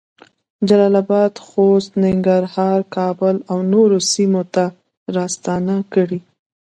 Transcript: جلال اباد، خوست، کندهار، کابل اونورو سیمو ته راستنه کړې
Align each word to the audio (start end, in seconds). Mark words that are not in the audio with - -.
جلال 0.67 0.95
اباد، 1.03 1.33
خوست، 1.47 1.91
کندهار، 2.03 2.79
کابل 2.95 3.35
اونورو 3.53 3.99
سیمو 4.11 4.43
ته 4.53 4.63
راستنه 5.15 5.75
کړې 5.93 6.19